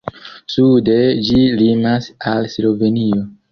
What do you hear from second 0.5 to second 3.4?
Sude ĝi limas al Slovenio.